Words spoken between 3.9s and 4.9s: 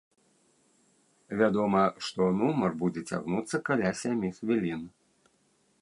сямі хвілін.